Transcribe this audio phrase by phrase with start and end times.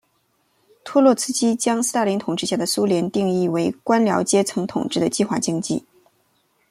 [0.83, 5.85] 托洛茨基将斯大林统治下的苏联定义为由官僚阶层统治的计划经济。